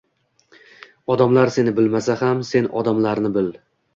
Odamlar 1.15 1.51
seni 1.57 1.75
bilmasa 1.79 2.17
ham, 2.21 2.41
sen 2.53 2.71
odamlarni 2.83 3.35
bil 3.39 3.55